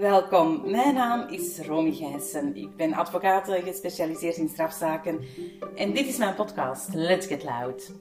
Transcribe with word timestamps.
Welkom, 0.00 0.70
mijn 0.70 0.94
naam 0.94 1.28
is 1.28 1.58
Romy 1.58 1.92
Gijssen. 1.92 2.56
Ik 2.56 2.76
ben 2.76 2.92
advocaat 2.92 3.48
gespecialiseerd 3.48 4.36
in 4.36 4.48
strafzaken 4.48 5.20
en 5.76 5.92
dit 5.92 6.06
is 6.06 6.16
mijn 6.16 6.34
podcast 6.34 6.94
Let's 6.94 7.26
Get 7.26 7.44
Loud. 7.44 7.92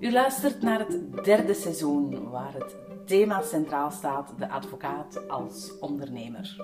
U 0.00 0.12
luistert 0.12 0.62
naar 0.62 0.78
het 0.78 1.24
derde 1.24 1.54
seizoen 1.54 2.30
waar 2.30 2.54
het 2.54 2.76
thema 3.06 3.42
centraal 3.42 3.90
staat, 3.90 4.38
de 4.38 4.48
advocaat 4.48 5.28
als 5.28 5.78
ondernemer. 5.78 6.56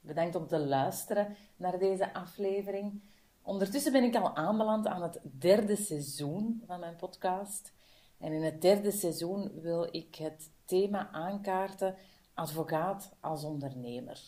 Bedankt 0.00 0.34
om 0.34 0.46
te 0.46 0.58
luisteren 0.58 1.36
naar 1.56 1.78
deze 1.78 2.14
aflevering. 2.14 3.02
Ondertussen 3.42 3.92
ben 3.92 4.04
ik 4.04 4.16
al 4.16 4.36
aanbeland 4.36 4.86
aan 4.86 5.02
het 5.02 5.20
derde 5.22 5.76
seizoen 5.76 6.62
van 6.66 6.80
mijn 6.80 6.96
podcast. 6.96 7.72
En 8.18 8.32
in 8.32 8.42
het 8.42 8.62
derde 8.62 8.90
seizoen 8.90 9.60
wil 9.60 9.88
ik 9.90 10.14
het 10.14 10.50
thema 10.64 11.10
aankaarten 11.10 11.96
advocaat 12.34 13.12
als 13.20 13.44
ondernemer. 13.44 14.20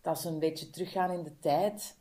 Dat 0.00 0.18
is 0.18 0.24
een 0.24 0.38
beetje 0.38 0.70
teruggaan 0.70 1.10
in 1.10 1.22
de 1.22 1.38
tijd. 1.38 1.96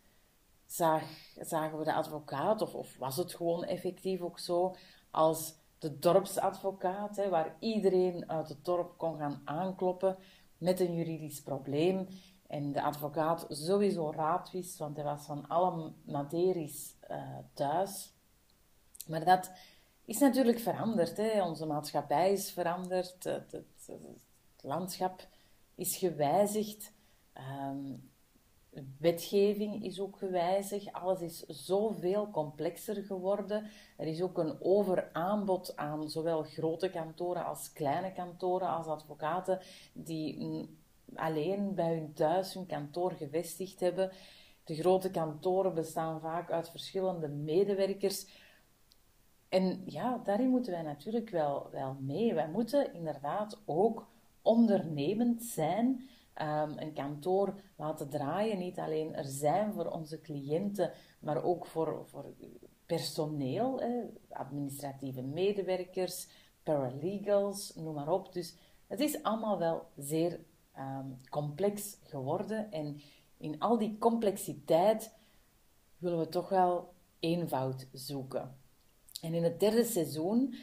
Zag, 0.65 1.03
zagen 1.39 1.77
we 1.77 1.83
de 1.83 1.93
advocaat, 1.93 2.73
of, 2.73 2.97
was 2.97 3.17
het 3.17 3.35
gewoon 3.35 3.63
effectief 3.63 4.21
ook 4.21 4.39
zo, 4.39 4.75
als 5.11 5.55
de 5.79 5.99
dorpsadvocaat, 5.99 7.15
hè, 7.15 7.29
waar 7.29 7.55
iedereen 7.59 8.29
uit 8.29 8.49
het 8.49 8.65
dorp 8.65 8.97
kon 8.97 9.17
gaan 9.17 9.41
aankloppen 9.45 10.17
met 10.57 10.79
een 10.79 10.95
juridisch 10.95 11.41
probleem. 11.41 12.07
En 12.47 12.71
de 12.71 12.81
advocaat 12.81 13.45
sowieso 13.49 14.11
raad 14.11 14.51
wist, 14.51 14.77
want 14.77 14.95
hij 14.95 15.05
was 15.05 15.25
van 15.25 15.47
alle 15.47 15.93
materies 16.05 16.95
uh, 17.11 17.37
thuis. 17.53 18.13
Maar 19.07 19.25
dat 19.25 19.51
is 20.11 20.19
natuurlijk 20.19 20.59
veranderd. 20.59 21.17
Hè. 21.17 21.43
Onze 21.43 21.65
maatschappij 21.65 22.31
is 22.31 22.51
veranderd, 22.51 23.23
het, 23.23 23.51
het, 23.51 23.91
landschap 24.61 25.27
is 25.75 25.97
gewijzigd, 25.97 26.93
um, 27.69 28.09
wetgeving 28.97 29.83
is 29.83 29.99
ook 29.99 30.17
gewijzigd, 30.17 30.93
alles 30.93 31.21
is 31.21 31.45
zoveel 31.47 32.29
complexer 32.29 33.03
geworden. 33.03 33.69
Er 33.97 34.07
is 34.07 34.21
ook 34.21 34.37
een 34.37 34.61
overaanbod 34.61 35.75
aan 35.75 36.09
zowel 36.09 36.43
grote 36.43 36.89
kantoren 36.89 37.45
als 37.45 37.73
kleine 37.73 38.13
kantoren, 38.13 38.67
als 38.67 38.87
advocaten 38.87 39.59
die 39.93 40.69
alleen 41.15 41.75
bij 41.75 41.93
hun 41.93 42.13
thuis 42.13 42.53
hun 42.53 42.65
kantoor 42.65 43.11
gevestigd 43.11 43.79
hebben. 43.79 44.11
De 44.63 44.75
grote 44.75 45.11
kantoren 45.11 45.73
bestaan 45.73 46.21
vaak 46.21 46.51
uit 46.51 46.69
verschillende 46.69 47.27
medewerkers 47.27 48.25
en 49.51 49.81
ja, 49.85 50.17
daarin 50.23 50.49
moeten 50.49 50.71
wij 50.71 50.81
natuurlijk 50.81 51.29
wel, 51.29 51.69
wel 51.71 51.97
mee. 51.99 52.33
Wij 52.33 52.49
moeten 52.49 52.93
inderdaad 52.93 53.61
ook 53.65 54.07
ondernemend 54.41 55.43
zijn. 55.43 56.09
Um, 56.41 56.77
een 56.77 56.93
kantoor 56.93 57.55
laten 57.75 58.09
draaien. 58.09 58.57
Niet 58.57 58.79
alleen 58.79 59.15
er 59.15 59.25
zijn 59.25 59.73
voor 59.73 59.85
onze 59.85 60.21
cliënten, 60.21 60.91
maar 61.19 61.43
ook 61.43 61.65
voor, 61.65 62.03
voor 62.05 62.25
personeel, 62.85 63.81
administratieve 64.29 65.21
medewerkers, 65.21 66.27
paralegals, 66.63 67.75
noem 67.75 67.93
maar 67.93 68.11
op. 68.11 68.33
Dus 68.33 68.55
het 68.87 68.99
is 68.99 69.23
allemaal 69.23 69.59
wel 69.59 69.85
zeer 69.97 70.39
um, 70.77 71.19
complex 71.29 71.97
geworden. 72.03 72.71
En 72.71 73.01
in 73.37 73.59
al 73.59 73.77
die 73.77 73.97
complexiteit 73.97 75.15
willen 75.97 76.19
we 76.19 76.29
toch 76.29 76.49
wel 76.49 76.93
eenvoud 77.19 77.87
zoeken. 77.91 78.59
En 79.21 79.33
in 79.33 79.43
het 79.43 79.59
derde 79.59 79.83
seizoen 79.83 80.55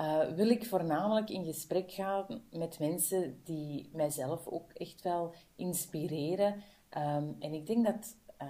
uh, 0.00 0.28
wil 0.28 0.48
ik 0.48 0.66
voornamelijk 0.66 1.30
in 1.30 1.44
gesprek 1.44 1.92
gaan 1.92 2.42
met 2.50 2.78
mensen 2.78 3.40
die 3.44 3.90
mijzelf 3.92 4.46
ook 4.46 4.72
echt 4.72 5.02
wel 5.02 5.34
inspireren. 5.56 6.52
Um, 6.96 7.36
en 7.38 7.52
ik 7.52 7.66
denk 7.66 7.84
dat 7.84 8.16
uh, 8.42 8.48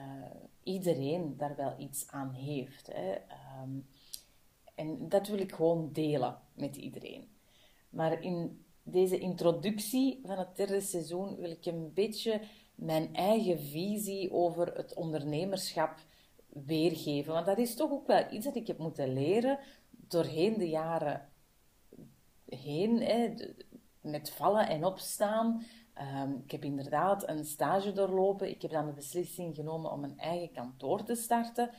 iedereen 0.62 1.37
daar 1.37 1.56
wel 1.56 1.75
iets 1.78 2.06
aan 2.09 2.33
heeft. 2.33 2.87
Hè. 2.93 3.12
Um, 3.62 3.87
en 4.75 5.09
dat 5.09 5.28
wil 5.28 5.39
ik 5.39 5.53
gewoon 5.53 5.93
delen 5.93 6.39
met 6.55 6.77
iedereen. 6.77 7.28
Maar 7.91 8.22
in 8.22 8.65
deze 8.83 9.19
introductie 9.19 10.21
van 10.25 10.39
het 10.39 10.56
derde 10.56 10.81
seizoen 10.81 11.37
wil 11.37 11.50
ik 11.50 11.66
een 11.66 11.93
beetje 11.95 12.41
mijn 12.75 13.15
eigen 13.15 13.61
visie 13.61 14.33
over 14.33 14.77
het 14.77 14.95
ondernemerschap 14.95 15.99
weergeven. 16.65 17.33
Want 17.33 17.47
dat 17.47 17.59
is 17.59 17.75
toch 17.75 17.91
ook 17.91 18.06
wel 18.06 18.33
iets 18.33 18.44
dat 18.44 18.56
ik 18.56 18.67
heb 18.67 18.78
moeten 18.78 19.12
leren 19.12 19.59
doorheen 19.91 20.59
de 20.59 20.69
jaren 20.69 21.28
heen, 22.49 23.00
hè, 23.00 23.34
met 24.00 24.31
vallen 24.31 24.69
en 24.69 24.84
opstaan. 24.84 25.62
Um, 26.22 26.43
ik 26.45 26.50
heb 26.50 26.65
inderdaad 26.65 27.28
een 27.28 27.45
stage 27.45 27.93
doorlopen. 27.93 28.49
Ik 28.49 28.62
heb 28.62 28.71
dan 28.71 28.87
de 28.87 28.93
beslissing 28.93 29.55
genomen 29.55 29.93
om 29.93 30.05
een 30.05 30.19
eigen 30.19 30.53
kantoor 30.53 31.05
te 31.05 31.15
starten. 31.15 31.71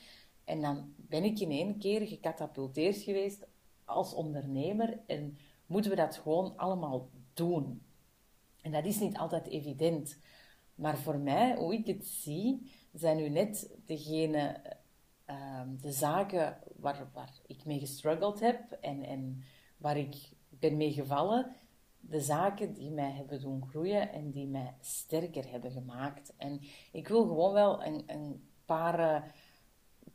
En 0.44 0.62
dan 0.62 0.94
ben 0.96 1.24
ik 1.24 1.40
in 1.40 1.52
één 1.52 1.78
keer 1.78 2.08
gecatapulteerd 2.08 2.98
geweest 2.98 3.48
als 3.86 4.14
ondernemer. 4.14 5.00
En 5.08 5.38
moeten 5.66 5.92
we 5.92 5.98
dat 5.98 6.18
gewoon 6.18 6.58
allemaal 6.58 7.10
doen. 7.34 7.82
En 8.62 8.72
dat 8.72 8.86
is 8.86 9.00
niet 9.00 9.18
altijd 9.18 9.48
evident. 9.48 10.20
Maar 10.76 10.98
voor 10.98 11.18
mij, 11.18 11.56
hoe 11.56 11.74
ik 11.74 11.88
het 11.88 12.06
zie, 12.06 12.72
zijn 13.00 13.18
nu 13.18 13.30
net 13.30 13.70
degene, 13.86 14.62
ehm, 15.26 15.76
de 15.82 15.92
zaken 15.92 16.58
waar, 16.76 17.10
waar 17.14 17.34
ik 17.46 17.66
mee 17.66 17.80
gestruggeld 17.80 18.40
heb 18.40 18.72
en, 18.82 19.04
en 19.04 19.44
waar 19.78 19.98
ik 19.98 20.16
ben 20.50 20.78
mee 20.78 20.92
gevallen, 20.92 21.56
de 22.00 22.22
zaken 22.22 22.74
die 22.74 22.92
mij 22.92 23.12
hebben 23.12 23.42
doen 23.42 23.68
groeien 23.70 24.12
en 24.12 24.32
die 24.32 24.48
mij 24.48 24.74
sterker 24.82 25.52
hebben 25.52 25.72
gemaakt. 25.72 26.34
En 26.38 26.62
ik 26.92 27.08
wil 27.08 27.28
gewoon 27.28 27.54
wel 27.54 27.84
een, 27.84 28.04
een 28.08 28.50
paar 28.66 29.00
uh, 29.00 29.30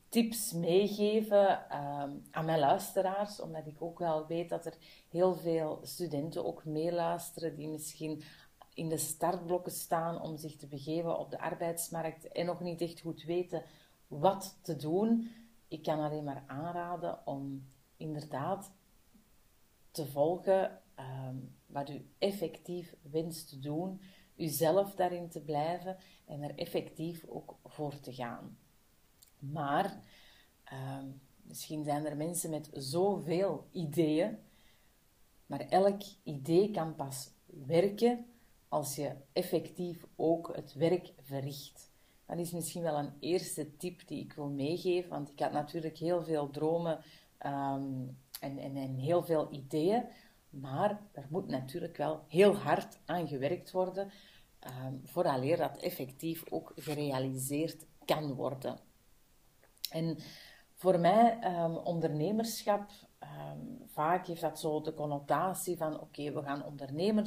tips 0.09 0.53
meegeven 0.53 1.71
ehm, 1.71 2.11
aan 2.31 2.45
mijn 2.45 2.59
luisteraars, 2.59 3.41
omdat 3.41 3.67
ik 3.67 3.83
ook 3.83 3.99
wel 3.99 4.27
weet 4.27 4.49
dat 4.49 4.67
er 4.67 4.75
heel 5.09 5.35
veel 5.35 5.79
studenten 5.83 6.45
ook 6.45 6.65
meeluisteren 6.65 7.55
die 7.55 7.69
misschien 7.69 8.23
in 8.75 8.89
de 8.89 8.97
startblokken 8.97 9.73
staan 9.73 10.21
om 10.21 10.37
zich 10.37 10.57
te 10.57 10.67
begeven 10.67 11.19
op 11.19 11.31
de 11.31 11.41
arbeidsmarkt 11.41 12.29
en 12.29 12.47
nog 12.47 12.61
niet 12.61 12.81
echt 12.81 13.01
goed 13.01 13.23
weten 13.23 13.63
wat 14.07 14.59
te 14.63 14.77
doen. 14.77 15.31
Ik 15.69 15.83
kan 15.83 16.01
alleen 16.01 16.25
maar 16.25 16.45
aanraden 16.47 17.27
om 17.27 17.67
inderdaad 17.97 18.73
te 19.91 20.07
volgen 20.07 20.81
um, 20.99 21.57
wat 21.67 21.91
u 21.91 22.07
effectief 22.19 22.95
wenst 23.11 23.49
te 23.49 23.59
doen, 23.59 24.01
uzelf 24.37 24.95
daarin 24.95 25.29
te 25.29 25.41
blijven 25.41 25.97
en 26.25 26.43
er 26.43 26.55
effectief 26.55 27.25
ook 27.29 27.57
voor 27.65 28.01
te 28.01 28.13
gaan. 28.13 28.59
Maar 29.39 30.03
um, 30.73 31.21
misschien 31.43 31.85
zijn 31.85 32.07
er 32.07 32.17
mensen 32.17 32.51
met 32.51 32.71
zoveel 32.73 33.67
ideeën, 33.71 34.39
maar 35.47 35.61
elk 35.61 36.03
idee 36.23 36.71
kan 36.71 36.95
pas 36.95 37.31
werken 37.45 38.32
als 38.73 38.97
je 38.97 39.13
effectief 39.33 40.05
ook 40.17 40.57
het 40.57 40.75
werk 40.75 41.13
verricht. 41.23 41.91
Dat 42.27 42.39
is 42.39 42.51
misschien 42.51 42.83
wel 42.83 42.99
een 42.99 43.13
eerste 43.21 43.77
tip 43.77 44.09
die 44.09 44.25
ik 44.25 44.33
wil 44.33 44.49
meegeven, 44.49 45.11
want 45.11 45.31
ik 45.31 45.39
had 45.39 45.53
natuurlijk 45.53 45.99
heel 45.99 46.25
veel 46.25 46.51
dromen 46.51 46.99
um, 47.47 48.19
en, 48.41 48.59
en, 48.59 48.97
heel 48.97 49.23
veel 49.23 49.49
ideeën, 49.51 50.05
maar 50.51 51.01
er 51.13 51.27
moet 51.31 51.49
natuurlijk 51.49 51.97
wel 51.97 52.25
heel 52.29 52.57
hard 52.57 52.99
aan 53.05 53.29
gewerkt 53.29 53.71
worden, 53.71 54.11
um, 54.85 55.01
vooraleer 55.05 55.57
dat 55.57 55.77
effectief 55.77 56.45
ook 56.51 56.73
gerealiseerd 56.77 57.87
kan 58.05 58.35
worden. 58.35 58.79
En 59.91 60.19
voor 60.75 61.01
mij, 61.01 61.39
um, 61.45 61.77
ondernemerschap, 61.77 62.91
vaak 63.87 64.27
heeft 64.27 64.41
dat 64.41 64.61
zo 64.61 64.81
de 64.81 64.95
connotatie 64.95 65.77
van: 65.77 66.01
oké, 66.01 66.33
we 66.33 66.43
gaan 66.43 66.65
ondernemer 66.65 67.25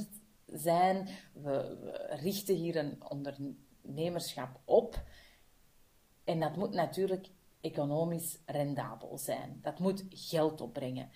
zijn. 0.59 1.07
We, 1.33 1.77
richten 2.09 2.55
hier 2.55 2.75
een 2.75 3.03
ondernemerschap 3.09 4.59
op. 4.65 5.03
En 6.23 6.39
dat 6.39 6.55
moet 6.55 6.73
natuurlijk 6.73 7.27
economisch 7.61 8.39
rendabel 8.45 9.17
zijn. 9.17 9.59
Dat 9.61 9.79
moet 9.79 10.05
geld 10.09 10.61
opbrengen. 10.61 11.09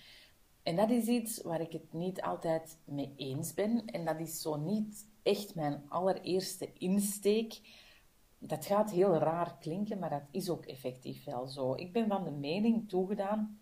En 0.64 0.76
dat 0.76 0.90
is 0.90 1.06
iets 1.06 1.42
waar 1.42 1.62
ik 1.62 1.72
het 1.72 1.94
niet 1.94 2.22
altijd 2.22 2.78
mee 2.84 3.14
eens 3.16 3.54
ben. 3.54 3.86
En 3.86 4.06
dat 4.06 4.20
is 4.20 4.42
zo 4.42 4.56
niet 4.56 5.08
echt 5.24 5.56
mijn 5.56 5.84
allereerste 5.90 6.74
insteek. 6.74 7.60
Dat 8.38 8.66
gaat 8.66 8.92
heel 8.92 9.14
raar 9.14 9.58
klinken, 9.60 10.00
maar 10.00 10.10
dat 10.10 10.28
is 10.32 10.50
ook 10.50 10.66
effectief 10.66 11.24
wel 11.24 11.48
zo. 11.48 11.76
Ik 11.76 11.94
ben 11.94 12.08
van 12.08 12.24
de 12.24 12.32
mening 12.32 12.90
toegedaan, 12.90 13.60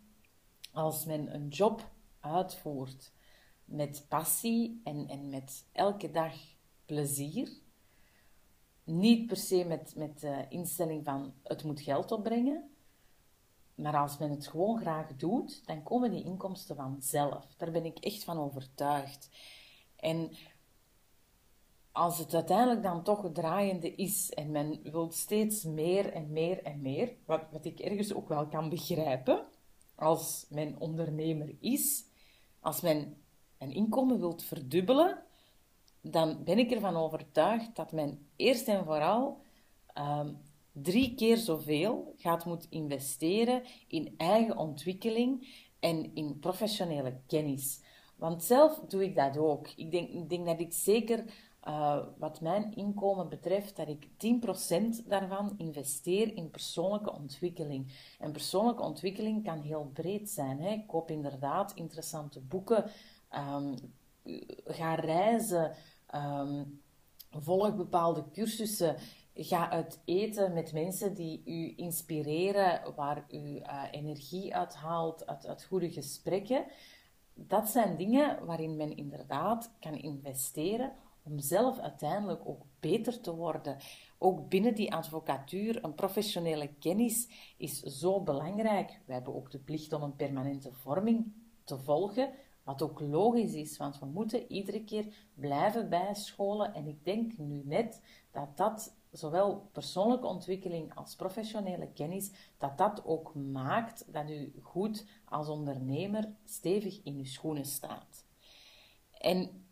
als 0.71 1.06
men 1.06 1.33
een 1.33 1.47
job 1.47 1.91
uitvoert 2.19 3.12
met 3.67 4.05
passie 4.09 4.81
en, 4.83 5.07
en 5.07 5.29
met 5.29 5.65
elke 5.71 6.11
dag 6.11 6.33
plezier. 6.85 7.49
Niet 8.83 9.27
per 9.27 9.37
se 9.37 9.65
met, 9.65 9.93
met 9.95 10.19
de 10.19 10.45
instelling 10.49 11.05
van 11.05 11.33
het 11.43 11.63
moet 11.63 11.81
geld 11.81 12.11
opbrengen, 12.11 12.69
Maar 13.75 13.97
als 13.97 14.17
men 14.17 14.29
het 14.29 14.47
gewoon 14.47 14.79
graag 14.79 15.15
doet, 15.15 15.65
dan 15.65 15.83
komen 15.83 16.11
die 16.11 16.23
inkomsten 16.23 16.75
vanzelf. 16.75 17.55
Daar 17.57 17.71
ben 17.71 17.85
ik 17.85 17.97
echt 17.97 18.23
van 18.23 18.37
overtuigd. 18.37 19.29
En 19.95 20.31
als 21.91 22.17
het 22.17 22.33
uiteindelijk 22.33 22.83
dan 22.83 23.03
toch 23.03 23.31
draaiende 23.33 23.95
is 23.95 24.29
en 24.29 24.51
men 24.51 24.79
wil 24.91 25.11
steeds 25.11 25.63
meer 25.63 26.13
en 26.13 26.31
meer 26.31 26.63
en 26.63 26.81
meer, 26.81 27.15
wat, 27.25 27.41
wat 27.51 27.65
ik 27.65 27.79
ergens 27.79 28.13
ook 28.13 28.27
wel 28.27 28.47
kan 28.47 28.69
begrijpen, 28.69 29.45
als 29.95 30.45
men 30.49 30.79
ondernemer 30.79 31.55
is, 31.59 32.05
als 32.59 32.81
men 32.81 33.17
een 33.57 33.74
inkomen 33.74 34.19
wilt 34.19 34.44
verdubbelen, 34.44 35.24
dan 36.01 36.44
ben 36.44 36.59
ik 36.59 36.71
ervan 36.71 36.95
overtuigd 36.95 37.75
dat 37.75 37.92
men 37.92 38.27
eerst 38.36 38.68
en 38.68 38.86
vooral 38.86 39.42
ehm, 39.94 40.33
drie 40.71 41.15
keer 41.15 41.38
zoveel 41.38 42.13
gaat 42.18 42.45
moeten 42.45 42.71
investeren 42.71 43.63
in 43.88 44.13
eigen 44.18 44.57
ontwikkeling 44.57 45.48
en 45.80 46.15
in 46.15 46.39
professionele 46.39 47.19
kennis. 47.27 47.81
Want 48.15 48.44
zelf 48.44 48.80
doe 48.88 49.04
ik 49.04 49.15
dat 49.15 49.38
ook. 49.38 49.68
Ik 49.75 49.92
denk, 49.92 50.09
ik 50.09 50.30
denk 50.30 50.45
dat 50.45 50.59
ik 50.59 50.74
zeker 50.74 51.24
uh, 51.68 51.98
wat 52.18 52.42
mijn 52.42 52.74
inkomen 52.75 53.30
betreft, 53.30 53.75
dat 53.75 53.88
ik 53.88 54.07
10% 55.04 55.07
daarvan 55.07 55.54
investeer 55.57 56.36
in 56.36 56.50
persoonlijke 56.50 57.13
ontwikkeling. 57.13 57.92
En 58.19 58.31
persoonlijke 58.31 58.83
ontwikkeling 58.83 59.44
kan 59.44 59.62
heel 59.62 59.89
breed 59.94 60.30
zijn. 60.30 60.59
Hè? 60.59 60.69
Ik 60.69 60.88
koop 60.88 61.12
inderdaad 61.12 61.71
interessante 61.75 62.39
boeken, 62.42 62.92
um, 63.35 63.75
ga 64.65 64.95
reizen, 64.95 65.75
um, 66.15 66.81
volg 67.29 67.75
bepaalde 67.75 68.25
cursussen, 68.31 68.95
ga 69.33 69.69
uit 69.69 70.01
eten 70.06 70.53
met 70.53 70.74
mensen 70.74 71.13
die 71.13 71.41
u 71.45 71.74
inspireren, 71.75 72.94
waar 72.95 73.25
u 73.31 73.38
uh, 73.38 73.83
energie 73.91 74.56
uithaalt 74.56 75.25
uit, 75.25 75.47
uit 75.47 75.63
goede 75.63 75.91
gesprekken. 75.91 76.65
Dat 77.33 77.69
zijn 77.69 77.97
dingen 77.97 78.45
waarin 78.45 78.75
men 78.75 78.97
inderdaad 78.97 79.71
kan 79.80 79.95
investeren 79.95 80.94
om 81.23 81.39
zelf 81.39 81.80
uiteindelijk 81.80 82.47
ook 82.47 82.65
beter 82.80 83.21
te 83.21 83.35
worden. 83.35 83.77
Ook 84.18 84.50
binnen 84.50 84.75
die 84.75 84.94
advocatuur, 84.94 85.83
een 85.83 85.95
professionele 85.95 86.69
kennis 86.80 87.30
is 87.57 87.81
zo 87.81 88.21
belangrijk. 88.21 89.00
We 89.06 89.13
hebben 89.13 89.35
ook 89.35 89.51
de 89.51 89.59
plicht 89.59 89.94
om 89.94 90.03
een 90.03 90.15
permanente 90.15 90.73
vorming 90.73 91.33
te 91.63 91.77
volgen, 91.77 92.31
wat 92.67 92.81
ook 92.81 92.99
logisch 92.99 93.53
is, 93.53 93.77
want 93.77 93.99
we 93.99 94.05
moeten 94.05 94.51
iedere 94.51 94.83
keer 94.83 95.13
blijven 95.33 95.89
bijscholen. 95.89 96.73
En 96.73 96.87
ik 96.87 97.05
denk 97.05 97.37
nu 97.37 97.61
net 97.65 98.01
dat 98.31 98.57
dat, 98.57 98.95
zowel 99.11 99.69
persoonlijke 99.71 100.27
ontwikkeling 100.27 100.95
als 100.95 101.15
professionele 101.15 101.87
kennis, 101.93 102.31
dat 102.57 102.77
dat 102.77 103.05
ook 103.05 103.35
maakt 103.35 104.13
dat 104.13 104.29
u 104.29 104.53
goed 104.61 105.05
als 105.25 105.47
ondernemer 105.47 106.33
stevig 106.45 107.03
in 107.03 107.15
uw 107.15 107.25
schoenen 107.25 107.65
staat. 107.65 108.25
En 109.11 109.65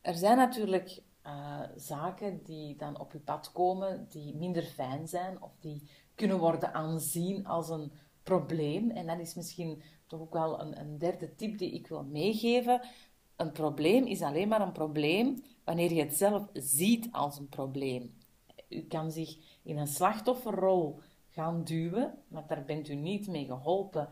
er 0.00 0.14
zijn 0.14 0.36
natuurlijk 0.36 1.02
uh, 1.26 1.60
zaken 1.76 2.42
die 2.42 2.76
dan 2.76 2.98
op 2.98 3.12
je 3.12 3.20
pad 3.20 3.52
komen 3.52 4.06
die 4.08 4.34
minder 4.34 4.62
fijn 4.62 5.08
zijn 5.08 5.42
of 5.42 5.56
die 5.60 5.90
kunnen 6.14 6.38
worden 6.38 6.74
aanzien 6.74 7.46
als 7.46 7.68
een 7.68 7.92
probleem. 8.22 8.90
En 8.90 9.06
dat 9.06 9.18
is 9.18 9.34
misschien 9.34 9.82
toch 10.12 10.20
ook 10.20 10.32
wel 10.32 10.60
een, 10.60 10.80
een 10.80 10.98
derde 10.98 11.34
tip 11.34 11.58
die 11.58 11.70
ik 11.70 11.86
wil 11.86 12.04
meegeven. 12.04 12.80
Een 13.36 13.52
probleem 13.52 14.06
is 14.06 14.22
alleen 14.22 14.48
maar 14.48 14.60
een 14.60 14.72
probleem 14.72 15.42
wanneer 15.64 15.92
je 15.92 16.02
het 16.02 16.16
zelf 16.16 16.48
ziet 16.52 17.08
als 17.12 17.38
een 17.38 17.48
probleem. 17.48 18.14
U 18.68 18.82
kan 18.82 19.10
zich 19.10 19.36
in 19.62 19.78
een 19.78 19.86
slachtofferrol 19.86 21.00
gaan 21.28 21.64
duwen, 21.64 22.18
maar 22.28 22.46
daar 22.46 22.64
bent 22.64 22.88
u 22.88 22.94
niet 22.94 23.28
mee 23.28 23.44
geholpen. 23.44 24.08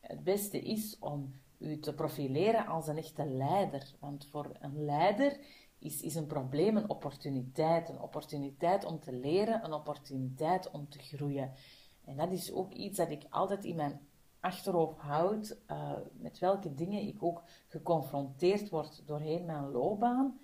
Het 0.00 0.24
beste 0.24 0.60
is 0.60 0.96
om 1.00 1.40
u 1.58 1.80
te 1.80 1.94
profileren 1.94 2.66
als 2.66 2.86
een 2.86 2.98
echte 2.98 3.24
leider. 3.24 3.94
Want 4.00 4.26
voor 4.26 4.50
een 4.60 4.84
leider 4.84 5.38
is, 5.78 6.00
is 6.00 6.14
een 6.14 6.26
probleem 6.26 6.76
een 6.76 6.90
opportuniteit. 6.90 7.88
Een 7.88 8.00
opportuniteit 8.00 8.84
om 8.84 9.00
te 9.00 9.12
leren, 9.12 9.64
een 9.64 9.72
opportuniteit 9.72 10.70
om 10.70 10.88
te 10.88 10.98
groeien. 10.98 11.52
En 12.04 12.16
dat 12.16 12.32
is 12.32 12.52
ook 12.52 12.72
iets 12.72 12.96
dat 12.96 13.10
ik 13.10 13.22
altijd 13.30 13.64
in 13.64 13.76
mijn 13.76 14.00
achterhoofd 14.40 14.98
houd, 14.98 15.56
uh, 15.70 15.92
met 16.12 16.38
welke 16.38 16.74
dingen 16.74 17.06
ik 17.06 17.22
ook 17.22 17.42
geconfronteerd 17.66 18.68
word 18.70 19.02
doorheen 19.06 19.44
mijn 19.44 19.70
loopbaan. 19.70 20.38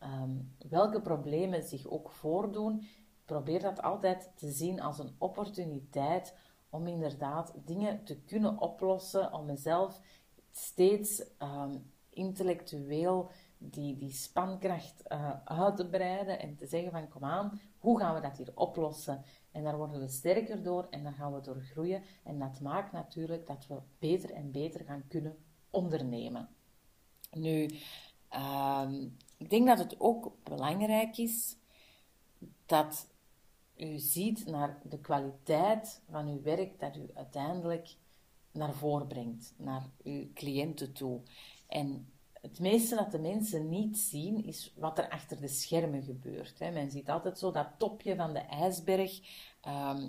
Um, 0.00 0.54
welke 0.68 1.00
problemen 1.00 1.62
zich 1.62 1.88
ook 1.88 2.10
voordoen. 2.10 2.86
Probeer 3.24 3.60
dat 3.60 3.82
altijd 3.82 4.32
te 4.34 4.50
zien 4.50 4.80
als 4.80 4.98
een 4.98 5.14
opportuniteit 5.18 6.36
om 6.70 6.86
inderdaad 6.86 7.52
dingen 7.64 8.04
te 8.04 8.22
kunnen 8.22 8.60
oplossen, 8.60 9.32
om 9.32 9.46
mezelf 9.46 10.00
steeds 10.50 11.24
um, 11.38 11.92
intellectueel 12.10 13.30
die, 13.58 13.96
die 13.96 14.12
spankracht 14.12 15.02
uh, 15.08 15.30
uit 15.44 15.76
te 15.76 15.88
breiden 15.88 16.38
en 16.38 16.56
te 16.56 16.66
zeggen 16.66 16.90
van 16.90 17.08
kom 17.08 17.24
aan, 17.24 17.60
hoe 17.78 17.98
gaan 17.98 18.14
we 18.14 18.20
dat 18.20 18.36
hier 18.36 18.52
oplossen? 18.54 19.24
En 19.52 19.62
daar 19.62 19.76
worden 19.76 20.00
we 20.00 20.08
sterker 20.08 20.62
door 20.62 20.86
en 20.90 21.02
daar 21.02 21.12
gaan 21.12 21.34
we 21.34 21.40
door 21.40 21.60
groeien. 21.60 22.02
En 22.22 22.38
dat 22.38 22.60
maakt 22.60 22.92
natuurlijk 22.92 23.46
dat 23.46 23.66
we 23.66 23.78
beter 23.98 24.30
en 24.30 24.50
beter 24.50 24.84
gaan 24.84 25.04
kunnen 25.08 25.36
ondernemen. 25.70 26.48
Nu, 27.30 27.70
uh, 28.32 28.88
ik 29.36 29.50
denk 29.50 29.66
dat 29.66 29.78
het 29.78 30.00
ook 30.00 30.32
belangrijk 30.42 31.18
is 31.18 31.56
dat 32.66 33.06
u 33.76 33.98
ziet 33.98 34.46
naar 34.46 34.80
de 34.84 34.98
kwaliteit 34.98 36.00
van 36.10 36.28
uw 36.28 36.42
werk 36.42 36.80
dat 36.80 36.96
u 36.96 37.10
uiteindelijk 37.14 37.96
naar 38.52 38.74
voren 38.74 39.06
brengt, 39.06 39.54
naar 39.56 39.90
uw 40.02 40.32
cliënten 40.34 40.92
toe. 40.92 41.20
En 41.66 42.11
het 42.42 42.60
meeste 42.60 42.94
dat 42.94 43.10
de 43.12 43.18
mensen 43.18 43.68
niet 43.68 43.98
zien, 43.98 44.44
is 44.44 44.72
wat 44.76 44.98
er 44.98 45.08
achter 45.08 45.40
de 45.40 45.48
schermen 45.48 46.02
gebeurt. 46.02 46.58
Men 46.58 46.90
ziet 46.90 47.10
altijd 47.10 47.38
zo 47.38 47.50
dat 47.50 47.68
topje 47.78 48.16
van 48.16 48.32
de 48.32 48.38
ijsberg. 48.38 49.20
Ehm, 49.60 50.08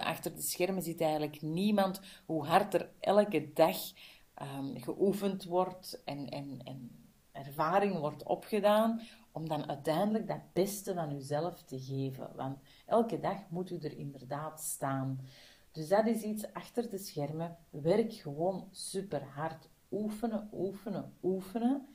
achter 0.00 0.34
de 0.34 0.42
schermen 0.42 0.82
ziet 0.82 1.00
eigenlijk 1.00 1.42
niemand 1.42 2.00
hoe 2.26 2.44
hard 2.44 2.74
er 2.74 2.90
elke 3.00 3.52
dag 3.52 3.76
um, 4.42 4.80
geoefend 4.80 5.44
wordt 5.44 6.02
en, 6.04 6.28
en, 6.28 6.60
en 6.64 6.90
ervaring 7.32 7.98
wordt 7.98 8.22
opgedaan 8.22 9.00
om 9.32 9.48
dan 9.48 9.68
uiteindelijk 9.68 10.26
dat 10.26 10.52
beste 10.52 10.94
van 10.94 11.12
uzelf 11.12 11.62
te 11.62 11.80
geven. 11.80 12.30
Want 12.36 12.58
elke 12.86 13.20
dag 13.20 13.36
moet 13.48 13.70
u 13.70 13.78
er 13.78 13.98
inderdaad 13.98 14.60
staan. 14.60 15.20
Dus 15.72 15.88
dat 15.88 16.06
is 16.06 16.22
iets 16.22 16.52
achter 16.52 16.90
de 16.90 16.98
schermen. 16.98 17.56
Werk 17.70 18.12
gewoon 18.12 18.68
super 18.70 19.22
hard. 19.22 19.68
Oefenen, 19.90 20.48
oefenen, 20.52 21.12
oefenen. 21.22 21.86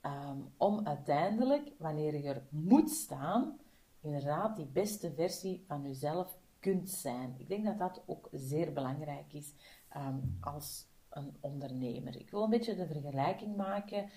Ehm, 0.00 0.38
om 0.56 0.86
uiteindelijk, 0.86 1.72
wanneer 1.78 2.16
je 2.16 2.28
er 2.28 2.46
moet 2.50 2.90
staan, 2.90 3.58
inderdaad 4.00 4.56
die 4.56 4.66
beste 4.66 5.12
versie 5.12 5.64
van 5.66 5.82
jezelf 5.82 6.38
kunt 6.58 6.90
zijn. 6.90 7.34
Ik 7.38 7.48
denk 7.48 7.64
dat 7.64 7.78
dat 7.78 8.02
ook 8.06 8.28
zeer 8.32 8.72
belangrijk 8.72 9.32
is 9.32 9.52
ehm, 9.88 10.18
als 10.40 10.88
een 11.10 11.36
ondernemer. 11.40 12.16
Ik 12.16 12.30
wil 12.30 12.42
een 12.42 12.50
beetje 12.50 12.74
de 12.74 12.86
vergelijking 12.86 13.56
maken 13.56 14.10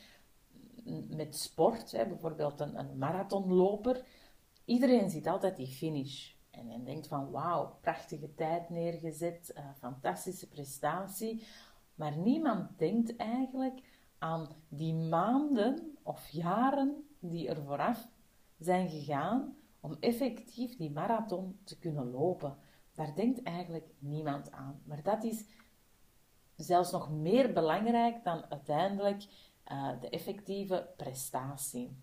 met 1.07 1.37
sport. 1.37 1.91
Hè. 1.91 2.07
Bijvoorbeeld 2.07 2.59
een, 2.59 2.79
een 2.79 2.97
marathonloper. 2.97 4.05
Iedereen 4.65 5.09
ziet 5.09 5.27
altijd 5.27 5.55
die 5.55 5.67
finish. 5.67 6.31
En 6.51 6.83
denkt 6.83 7.07
van 7.07 7.31
wauw, 7.31 7.77
prachtige 7.81 8.33
tijd 8.35 8.69
neergezet, 8.69 9.53
uh, 9.57 9.63
fantastische 9.77 10.47
prestatie. 10.47 11.43
Maar 11.95 12.17
niemand 12.17 12.79
denkt 12.79 13.15
eigenlijk 13.15 13.81
aan 14.17 14.49
die 14.69 14.93
maanden 14.93 15.97
of 16.03 16.29
jaren 16.29 17.07
die 17.19 17.47
er 17.47 17.63
vooraf 17.63 18.09
zijn 18.57 18.89
gegaan 18.89 19.55
om 19.79 19.97
effectief 19.99 20.75
die 20.75 20.91
marathon 20.91 21.59
te 21.63 21.79
kunnen 21.79 22.11
lopen. 22.11 22.57
Daar 22.93 23.15
denkt 23.15 23.43
eigenlijk 23.43 23.93
niemand 23.99 24.51
aan. 24.51 24.81
Maar 24.85 25.03
dat 25.03 25.23
is 25.23 25.45
zelfs 26.55 26.91
nog 26.91 27.11
meer 27.11 27.53
belangrijk 27.53 28.23
dan 28.23 28.45
uiteindelijk 28.49 29.25
uh, 29.71 29.99
de 29.99 30.09
effectieve 30.09 30.89
prestatie. 30.97 31.97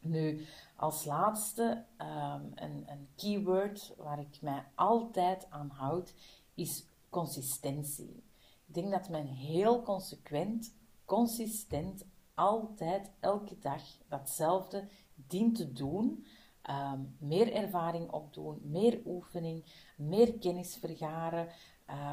Nu, 0.00 0.46
als 0.76 1.04
laatste, 1.04 1.84
um, 1.98 2.52
een, 2.54 2.84
een 2.86 3.08
keyword 3.16 3.94
waar 3.96 4.20
ik 4.20 4.38
mij 4.40 4.64
altijd 4.74 5.50
aan 5.50 5.70
houd, 5.70 6.14
is 6.54 6.86
consistentie. 7.08 8.29
Ik 8.70 8.76
denk 8.76 8.90
dat 8.90 9.08
men 9.08 9.26
heel 9.26 9.82
consequent, 9.82 10.74
consistent, 11.04 12.04
altijd, 12.34 13.10
elke 13.20 13.58
dag 13.58 13.82
datzelfde 14.08 14.88
dient 15.14 15.56
te 15.56 15.72
doen. 15.72 16.26
Um, 16.70 17.16
meer 17.18 17.52
ervaring 17.52 18.10
opdoen, 18.10 18.60
meer 18.62 19.00
oefening, 19.04 19.64
meer 19.96 20.38
kennis 20.38 20.76
vergaren. 20.76 21.48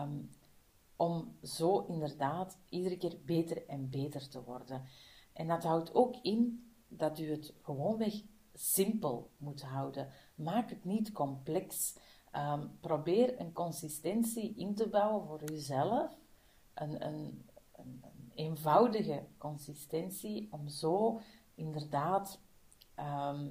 Um, 0.02 0.30
om 0.96 1.38
zo 1.44 1.86
inderdaad 1.88 2.58
iedere 2.70 2.98
keer 2.98 3.18
beter 3.26 3.68
en 3.68 3.90
beter 3.90 4.30
te 4.30 4.44
worden. 4.44 4.84
En 5.34 5.48
dat 5.48 5.64
houdt 5.64 5.94
ook 5.94 6.16
in 6.22 6.72
dat 6.88 7.20
u 7.20 7.32
het 7.32 7.54
gewoonweg 7.62 8.14
simpel 8.54 9.32
moet 9.38 9.62
houden. 9.62 10.10
Maak 10.36 10.70
het 10.70 10.86
niet 10.86 11.12
complex. 11.12 11.98
Ehm, 12.32 12.68
probeer 12.80 13.40
een 13.40 13.54
consistentie 13.54 14.56
in 14.56 14.76
te 14.76 14.90
bouwen 14.90 15.28
voor 15.28 15.44
jezelf. 15.44 16.26
Een, 16.80 17.06
een, 17.06 17.46
een, 17.76 18.04
een 18.04 18.32
eenvoudige 18.36 19.26
consistentie 19.38 20.48
om 20.52 20.68
zo 20.68 21.20
inderdaad 21.56 22.40
ehm, 22.96 23.50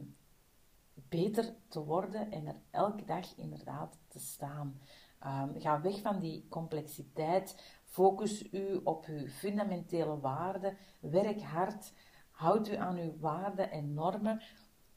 beter 0.95 1.55
te 1.69 1.85
worden 1.85 2.31
en 2.31 2.47
er 2.47 2.57
elke 2.71 3.05
dag 3.05 3.37
inderdaad 3.37 3.99
te 4.09 4.19
staan. 4.19 4.81
Um, 5.27 5.61
ga 5.61 5.81
weg 5.81 6.01
van 6.01 6.21
die 6.21 6.47
complexiteit. 6.49 7.79
Focus 7.85 8.53
u 8.53 8.81
op 8.85 9.07
uw 9.07 9.27
fundamentele 9.29 10.21
waarden. 10.21 10.77
Werk 11.01 11.43
hard. 11.43 11.93
Houd 12.31 12.69
u 12.69 12.77
aan 12.77 12.99
uw 12.99 13.19
waarden 13.19 13.71
en 13.71 13.95
normen. 13.95 14.43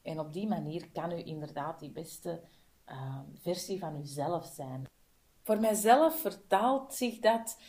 En 0.02 0.18
op 0.18 0.32
die 0.32 0.48
manier 0.48 0.90
kan 0.90 1.12
u 1.12 1.24
inderdaad 1.24 1.80
die 1.80 1.90
beste 1.90 2.42
uh, 2.88 3.18
versie 3.34 3.78
van 3.78 3.96
uzelf 3.96 4.46
zijn. 4.46 4.86
Voor 5.42 5.60
mijzelf 5.60 6.20
vertaalt 6.20 6.94
zich 6.94 7.18
dat 7.18 7.60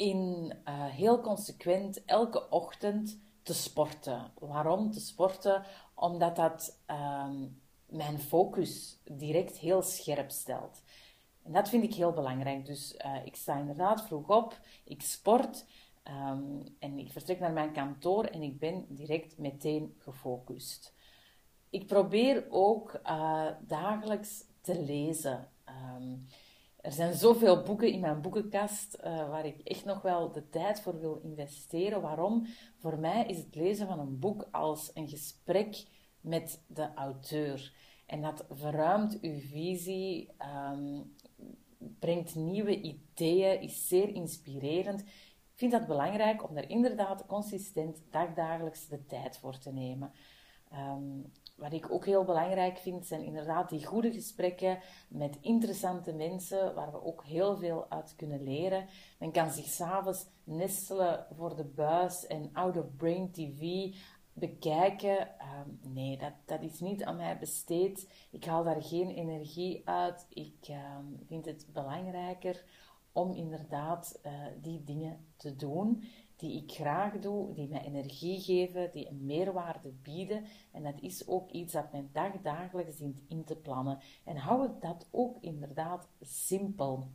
in 0.00 0.52
uh, 0.68 0.84
heel 0.84 1.20
consequent 1.20 2.04
elke 2.04 2.48
ochtend 2.50 3.18
te 3.42 3.54
sporten. 3.54 4.32
Waarom 4.38 4.90
te 4.90 5.00
sporten? 5.00 5.64
Omdat 5.94 6.36
dat 6.36 6.78
uh, 6.90 7.30
mijn 7.86 8.18
focus 8.18 9.00
direct 9.04 9.56
heel 9.56 9.82
scherp 9.82 10.30
stelt. 10.30 10.82
En 11.42 11.52
dat 11.52 11.68
vind 11.68 11.84
ik 11.84 11.94
heel 11.94 12.12
belangrijk. 12.12 12.66
Dus 12.66 12.94
uh, 13.04 13.24
ik 13.24 13.36
sta 13.36 13.58
inderdaad 13.58 14.02
vroeg 14.02 14.28
op, 14.28 14.58
ik 14.84 15.02
sport 15.02 15.64
um, 16.04 16.76
en 16.78 16.98
ik 16.98 17.12
vertrek 17.12 17.40
naar 17.40 17.52
mijn 17.52 17.72
kantoor 17.72 18.24
en 18.24 18.42
ik 18.42 18.58
ben 18.58 18.86
direct 18.88 19.38
meteen 19.38 19.94
gefocust. 19.98 20.94
Ik 21.70 21.86
probeer 21.86 22.46
ook 22.50 23.00
uh, 23.04 23.46
dagelijks 23.60 24.44
te 24.60 24.82
lezen. 24.82 25.48
Um, 25.96 26.26
er 26.80 26.92
zijn 26.92 27.14
zoveel 27.14 27.62
boeken 27.62 27.92
in 27.92 28.00
mijn 28.00 28.20
boekenkast 28.20 28.98
uh, 29.04 29.28
waar 29.28 29.46
ik 29.46 29.60
echt 29.60 29.84
nog 29.84 30.02
wel 30.02 30.32
de 30.32 30.48
tijd 30.48 30.80
voor 30.80 31.00
wil 31.00 31.20
investeren. 31.22 32.00
Waarom? 32.00 32.46
Voor 32.78 32.98
mij 32.98 33.26
is 33.26 33.36
het 33.36 33.54
lezen 33.54 33.86
van 33.86 33.98
een 33.98 34.18
boek 34.18 34.48
als 34.50 34.90
een 34.94 35.08
gesprek 35.08 35.86
met 36.20 36.64
de 36.66 36.94
auteur. 36.94 37.72
En 38.06 38.22
dat 38.22 38.46
verruimt 38.50 39.20
uw 39.20 39.38
visie, 39.38 40.30
um, 40.72 41.16
brengt 41.98 42.34
nieuwe 42.34 42.80
ideeën, 42.80 43.60
is 43.60 43.88
zeer 43.88 44.08
inspirerend. 44.14 45.00
Ik 45.00 45.68
vind 45.68 45.72
dat 45.72 45.86
belangrijk 45.86 46.48
om 46.48 46.56
er 46.56 46.70
inderdaad 46.70 47.26
consistent 47.26 48.02
dagdagelijks 48.10 48.88
de 48.88 49.06
tijd 49.06 49.38
voor 49.38 49.58
te 49.58 49.72
nemen. 49.72 50.12
Um, 50.72 51.32
wat 51.60 51.72
ik 51.72 51.90
ook 51.90 52.06
heel 52.06 52.24
belangrijk 52.24 52.78
vind, 52.78 53.06
zijn 53.06 53.22
inderdaad 53.22 53.68
die 53.68 53.86
goede 53.86 54.12
gesprekken 54.12 54.78
met 55.08 55.38
interessante 55.40 56.12
mensen, 56.12 56.74
waar 56.74 56.90
we 56.90 57.04
ook 57.04 57.24
heel 57.24 57.56
veel 57.56 57.86
uit 57.88 58.14
kunnen 58.16 58.42
leren. 58.42 58.86
Men 59.18 59.32
kan 59.32 59.50
zich 59.50 59.66
s'avonds 59.66 60.26
nestelen 60.44 61.26
voor 61.36 61.56
de 61.56 61.64
buis 61.64 62.26
en 62.26 62.50
out-of-brain 62.52 63.30
TV 63.30 63.94
bekijken. 64.32 65.20
Um, 65.20 65.92
nee, 65.92 66.18
dat, 66.18 66.32
dat 66.44 66.62
is 66.62 66.80
niet 66.80 67.04
aan 67.04 67.16
mij 67.16 67.38
besteed. 67.38 68.10
Ik 68.30 68.44
haal 68.44 68.64
daar 68.64 68.82
geen 68.82 69.10
energie 69.10 69.82
uit. 69.84 70.26
Ik 70.28 70.68
um, 70.68 71.18
vind 71.26 71.44
het 71.44 71.66
belangrijker 71.72 72.64
om 73.12 73.32
inderdaad 73.32 74.20
uh, 74.26 74.32
die 74.62 74.84
dingen 74.84 75.26
te 75.36 75.56
doen 75.56 76.04
die 76.40 76.62
ik 76.62 76.72
graag 76.72 77.18
doe, 77.18 77.52
die 77.52 77.68
mij 77.68 77.84
energie 77.84 78.40
geven, 78.40 78.90
die 78.92 79.08
een 79.08 79.24
meerwaarde 79.24 79.92
bieden. 80.02 80.44
En 80.72 80.82
dat 80.82 81.00
is 81.00 81.26
ook 81.28 81.50
iets 81.50 81.72
dat 81.72 81.92
mijn 81.92 82.10
dag 82.12 82.32
dagelijks 82.42 82.96
dient 82.96 83.20
in 83.28 83.44
te 83.44 83.56
plannen. 83.56 83.98
En 84.24 84.36
hou 84.36 84.70
dat 84.80 85.06
ook 85.10 85.36
inderdaad 85.40 86.08
simpel. 86.20 87.08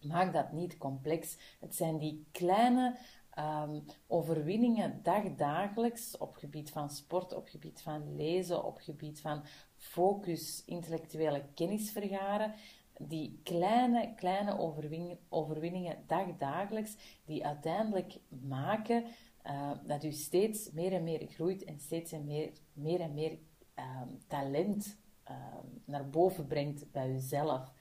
Maak 0.00 0.32
dat 0.32 0.52
niet 0.52 0.78
complex. 0.78 1.36
Het 1.60 1.74
zijn 1.74 1.98
die 1.98 2.26
kleine 2.30 2.96
um, 3.38 3.84
overwinningen 4.06 5.00
dagdagelijks 5.02 6.16
op 6.16 6.36
gebied 6.36 6.70
van 6.70 6.90
sport, 6.90 7.34
op 7.34 7.48
gebied 7.48 7.82
van 7.82 8.16
lezen, 8.16 8.64
op 8.64 8.78
gebied 8.78 9.20
van 9.20 9.44
focus, 9.76 10.62
intellectuele 10.66 11.44
kennis 11.54 11.90
vergaren, 11.90 12.54
die 12.98 13.40
kleine, 13.42 14.14
kleine 14.14 14.58
overwinningen, 14.58 15.18
overwinningen 15.28 16.04
dagdagelijks, 16.06 16.96
die 17.24 17.46
uiteindelijk 17.46 18.20
maken 18.28 19.04
uh, 19.46 19.70
dat 19.86 20.04
u 20.04 20.12
steeds 20.12 20.70
meer 20.72 20.92
en 20.92 21.04
meer 21.04 21.26
groeit 21.26 21.64
en 21.64 21.80
steeds 21.80 22.12
en 22.12 22.24
meer, 22.24 22.52
meer 22.72 23.00
en 23.00 23.14
meer 23.14 23.38
uh, 23.78 24.02
talent 24.26 24.96
uh, 25.30 25.36
naar 25.84 26.10
boven 26.10 26.46
brengt 26.46 26.92
bij 26.92 27.10
uzelf. 27.10 27.72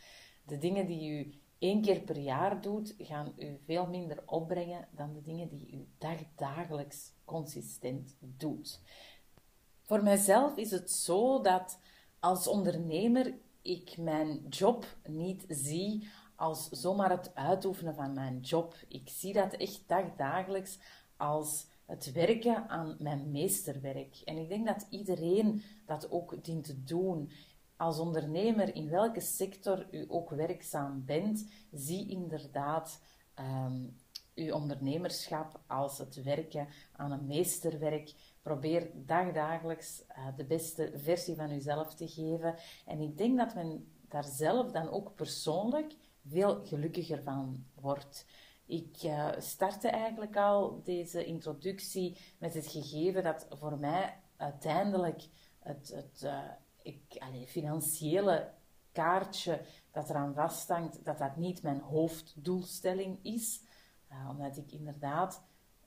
De 0.46 0.58
dingen 0.58 0.88
die 0.88 1.10
u 1.10 1.34
één 1.58 1.82
keer 1.82 2.00
per 2.00 2.17
jaar 2.17 2.62
doet, 2.62 2.96
gaan 2.98 3.34
u 3.38 3.60
veel 3.65 3.88
minder 3.88 4.24
opbrengen 4.25 4.88
dan 4.91 5.13
de 5.13 5.22
dingen 5.22 5.50
die 5.50 5.72
u 5.72 5.88
dagdagelijks 5.98 7.13
consistent 7.25 8.15
doet. 8.20 8.82
Voor 9.82 10.03
mijzelf 10.03 10.55
is 10.58 10.72
het 10.72 10.91
zo 10.91 11.41
dat 11.41 11.79
als 12.20 12.48
ondernemer 12.48 13.34
ik 13.63 13.98
mijn 13.98 14.48
job 14.50 14.86
niet 15.08 15.46
zie 15.48 16.08
als 16.36 16.70
zomaar 16.70 17.10
het 17.10 17.36
uitoefenen 17.36 17.96
van 17.96 18.13
mijn 18.13 18.39
job. 18.39 18.75
Ik 18.88 19.10
zie 19.10 19.34
dat 19.34 19.53
echt 19.53 19.84
dagdagelijks 19.88 20.79
als 21.17 21.67
het 21.86 22.12
werken 22.12 22.70
aan 22.70 22.96
mijn 23.00 23.32
meesterwerk. 23.32 24.22
En 24.25 24.38
ik 24.38 24.50
denk 24.50 24.67
dat 24.67 24.88
iedereen 24.89 25.63
dat 25.86 26.12
ook 26.12 26.43
dient 26.43 26.63
te 26.63 26.84
doen. 26.84 27.32
Als 27.77 28.00
ondernemer, 28.00 28.75
in 28.75 28.89
welke 28.89 29.20
sector 29.20 29.88
u 29.91 30.05
ook 30.08 30.29
werkzaam 30.29 31.05
bent, 31.05 31.50
zie 31.72 32.10
inderdaad 32.10 33.01
um, 33.39 33.98
uw 34.36 34.53
ondernemerschap 34.53 35.60
als 35.67 35.98
het 35.98 36.24
werken 36.24 36.67
aan 36.96 37.12
een 37.12 37.27
meesterwerk. 37.27 38.13
Probeer 38.44 38.92
dagdagelijks 38.94 40.04
uh, 40.10 40.28
de 40.36 40.46
beste 40.46 40.92
versie 40.96 41.36
van 41.36 41.52
uzelf 41.52 41.96
te 41.96 42.08
geven. 42.08 42.56
En 42.86 43.00
ik 43.00 43.18
denk 43.18 43.38
dat 43.38 43.56
men 43.56 43.92
daar 44.08 44.24
zelf 44.24 44.72
dan 44.72 44.90
ook 44.90 45.16
persoonlijk 45.16 45.96
veel 46.28 46.66
gelukkiger 46.66 47.24
van 47.24 47.66
wordt. 47.74 48.26
Ik 48.66 49.04
uh, 49.04 49.30
startte 49.38 49.88
eigenlijk 49.88 50.38
al 50.38 50.82
deze 50.84 51.26
introductie 51.26 52.18
met 52.40 52.54
het 52.54 52.68
gegeven 52.68 53.24
dat 53.24 53.48
voor 53.50 53.78
mij 53.78 54.20
uiteindelijk 54.38 55.28
het, 55.60 55.92
het 55.96 56.22
uh, 56.24 56.40
ik, 56.82 57.24
financiële 57.48 58.52
kaartje 58.92 59.62
dat 59.92 60.10
eraan 60.10 60.34
vasthangt, 60.34 61.06
dat 61.06 61.18
dat 61.18 61.36
niet 61.36 61.62
mijn 61.62 61.80
hoofddoelstelling 61.80 63.20
is. 63.22 63.62
Omdat 64.30 64.58
ik 64.58 64.72
inderdaad 64.72 65.44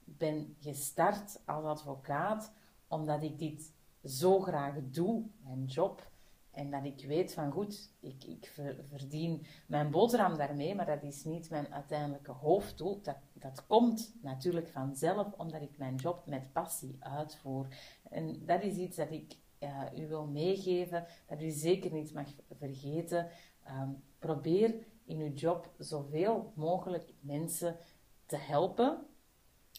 ben 0.07 0.55
gestart 0.59 1.41
als 1.45 1.65
advocaat 1.65 2.53
omdat 2.87 3.23
ik 3.23 3.39
dit 3.39 3.73
zo 4.03 4.39
graag 4.39 4.75
doe, 4.81 5.25
mijn 5.43 5.65
job. 5.65 6.11
En 6.51 6.71
dat 6.71 6.85
ik 6.85 7.05
weet 7.07 7.33
van 7.33 7.51
goed, 7.51 7.91
ik, 7.99 8.23
ik 8.23 8.53
verdien 8.89 9.45
mijn 9.67 9.91
boterham 9.91 10.37
daarmee, 10.37 10.75
maar 10.75 10.85
dat 10.85 11.03
is 11.03 11.23
niet 11.23 11.49
mijn 11.49 11.73
uiteindelijke 11.73 12.31
hoofddoel. 12.31 13.01
Dat, 13.01 13.17
dat 13.33 13.65
komt 13.65 14.15
natuurlijk 14.21 14.67
vanzelf 14.67 15.33
omdat 15.37 15.61
ik 15.61 15.77
mijn 15.77 15.95
job 15.95 16.25
met 16.25 16.53
passie 16.53 16.95
uitvoer. 16.99 17.67
En 18.09 18.45
dat 18.45 18.63
is 18.63 18.75
iets 18.75 18.97
dat 18.97 19.11
ik 19.11 19.35
uh, 19.59 19.83
u 19.95 20.07
wil 20.07 20.25
meegeven, 20.25 21.05
dat 21.27 21.41
u 21.41 21.49
zeker 21.49 21.91
niet 21.91 22.13
mag 22.13 22.27
vergeten. 22.51 23.27
Um, 23.69 24.03
probeer 24.19 24.75
in 25.05 25.19
uw 25.19 25.33
job 25.33 25.69
zoveel 25.77 26.51
mogelijk 26.55 27.13
mensen 27.19 27.77
te 28.25 28.37
helpen. 28.37 29.05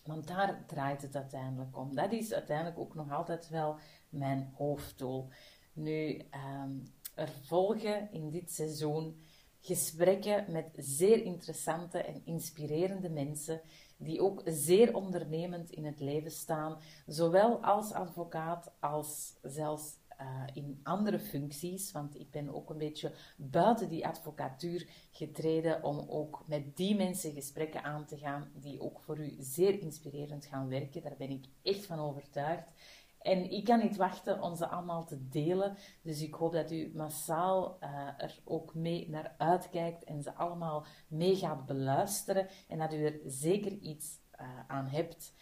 Want 0.09 0.27
daar 0.27 0.65
draait 0.67 1.03
het 1.03 1.17
uiteindelijk 1.17 1.77
om. 1.77 1.95
Dat 1.95 2.12
is 2.12 2.33
uiteindelijk 2.33 2.79
ook 2.79 2.95
nog 2.95 3.11
altijd 3.11 3.49
wel 3.49 3.77
mijn 4.09 4.53
hoofddoel. 4.55 5.29
Nu, 5.73 6.23
um, 6.62 6.83
er 7.15 7.29
volgen 7.43 8.12
in 8.12 8.31
dit 8.31 8.53
seizoen 8.53 9.23
gesprekken 9.61 10.53
met 10.53 10.71
zeer 10.77 11.23
interessante 11.23 11.99
en 11.99 12.23
inspirerende 12.25 13.11
mensen 13.11 13.61
die 13.97 14.23
ook 14.23 14.43
zeer 14.45 14.95
ondernemend 14.95 15.71
in 15.71 15.85
het 15.85 16.00
leven 16.00 16.31
staan, 16.31 16.79
zowel 17.07 17.62
als 17.65 17.93
advocaat 17.93 18.73
als 18.81 19.38
zelfs 19.43 19.97
uh, 20.21 20.43
in 20.53 20.81
andere 20.83 21.19
functies, 21.19 21.93
want 21.93 22.21
ik 22.21 22.31
ben 22.31 22.55
ook 22.55 22.71
een 22.71 22.79
beetje 22.79 23.13
buiten 23.37 23.89
die 23.89 24.07
advocatuur 24.07 24.89
getreden 25.11 25.83
om 25.83 26.05
ook 26.09 26.45
met 26.47 26.77
die 26.77 26.97
mensen 26.97 27.33
gesprekken 27.33 27.83
aan 27.83 28.07
te 28.07 28.19
gaan 28.19 28.51
die 28.55 28.81
ook 28.81 29.01
voor 29.01 29.19
u 29.19 29.37
zeer 29.39 29.81
inspirerend 29.81 30.45
gaan 30.45 30.69
werken. 30.69 31.03
Daar 31.03 31.17
ben 31.19 31.31
ik 31.31 31.45
echt 31.63 31.87
van 31.87 31.99
overtuigd. 31.99 32.73
En 33.19 33.51
ik 33.51 33.65
kan 33.65 33.79
niet 33.79 33.97
wachten 33.97 34.43
om 34.43 34.57
ze 34.57 34.67
allemaal 34.67 35.05
te 35.05 35.29
delen. 35.29 35.77
Dus 36.03 36.23
ik 36.23 36.35
hoop 36.35 36.53
dat 36.53 36.71
u 36.71 36.93
massaal 36.95 37.79
uh, 37.81 38.09
er 38.19 38.39
ook 38.45 38.75
mee 38.75 39.11
naar 39.11 39.35
uitkijkt 39.39 40.05
en 40.05 40.23
ze 40.23 40.35
allemaal 40.35 40.85
mee 41.09 41.37
gaat 41.37 41.67
beluisteren. 41.67 42.49
En 42.69 42.79
dat 42.79 42.95
u 42.95 43.05
er 43.05 43.21
zeker 43.25 43.73
iets 43.73 44.19
uh, 44.41 44.49
aan 44.67 44.87
hebt. 44.87 45.33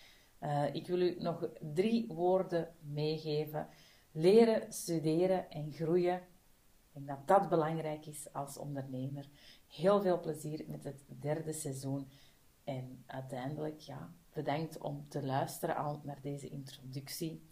Ik 0.72 0.86
wil 0.86 1.00
u 1.00 1.16
nog 1.18 1.48
drie 1.74 2.06
woorden 2.08 2.68
meegeven. 2.80 3.68
Leren, 4.18 4.72
studeren 4.72 5.50
en 5.50 5.72
groeien. 5.72 6.16
Ik 6.16 6.92
denk 6.92 7.06
dat 7.06 7.28
dat 7.28 7.48
belangrijk 7.48 8.06
is 8.06 8.32
als 8.32 8.58
ondernemer. 8.58 9.28
Heel 9.68 10.00
veel 10.00 10.20
plezier 10.20 10.64
met 10.68 10.84
het 10.84 11.04
derde 11.20 11.52
seizoen. 11.52 12.08
En 12.64 13.02
uiteindelijk, 13.06 13.80
ja, 13.80 14.12
bedankt 14.32 14.78
om 14.78 15.08
te 15.08 15.24
luisteren 15.24 15.76
al 15.76 16.00
naar 16.04 16.18
deze 16.22 16.48
introductie. 16.48 17.42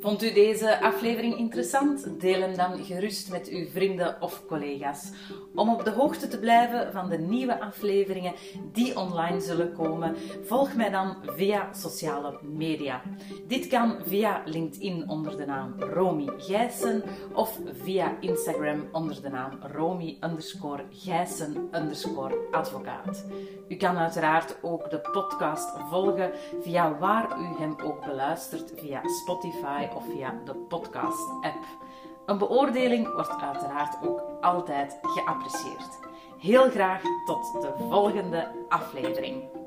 Vond 0.00 0.22
u 0.22 0.32
deze 0.32 0.80
aflevering 0.80 1.36
interessant? 1.36 2.20
Deel 2.20 2.40
hem 2.40 2.56
dan 2.56 2.84
gerust 2.84 3.30
met 3.30 3.48
uw 3.48 3.66
vrienden 3.66 4.22
of 4.22 4.46
collega's. 4.46 5.12
Om 5.60 5.68
op 5.68 5.84
de 5.84 5.90
hoogte 5.90 6.28
te 6.28 6.38
blijven 6.38 6.92
van 6.92 7.08
de 7.08 7.18
nieuwe 7.18 7.60
afleveringen 7.60 8.32
die 8.72 8.98
online 8.98 9.40
zullen 9.40 9.72
komen, 9.72 10.16
volg 10.44 10.74
mij 10.74 10.90
dan 10.90 11.16
via 11.22 11.72
sociale 11.72 12.38
media. 12.42 13.02
Dit 13.46 13.66
kan 13.66 13.96
via 14.04 14.42
LinkedIn 14.44 15.08
onder 15.08 15.36
de 15.36 15.46
naam 15.46 15.74
Romy 15.78 16.28
Gijssen 16.38 17.02
of 17.32 17.58
via 17.82 18.16
Instagram 18.20 18.88
onder 18.92 19.22
de 19.22 19.28
naam 19.28 19.58
Romy 19.72 20.16
underscore 20.20 20.84
Gijssen 20.90 21.68
underscore 21.72 22.38
advocaat. 22.50 23.24
U 23.68 23.76
kan 23.76 23.98
uiteraard 23.98 24.56
ook 24.62 24.90
de 24.90 25.00
podcast 25.00 25.70
volgen 25.90 26.30
via 26.60 26.98
waar 26.98 27.40
u 27.40 27.58
hem 27.58 27.74
ook 27.84 28.04
beluistert, 28.04 28.72
via 28.76 29.00
Spotify 29.22 29.86
of 29.96 30.04
via 30.12 30.40
de 30.44 30.54
podcast-app. 30.54 31.66
Een 32.26 32.38
beoordeling 32.38 33.14
wordt 33.14 33.40
uiteraard 33.40 34.06
ook 34.06 34.22
altijd 34.40 34.98
geapprecieerd. 35.02 35.98
Heel 36.38 36.70
graag 36.70 37.02
tot 37.24 37.52
de 37.52 37.72
volgende 37.88 38.66
aflevering. 38.68 39.59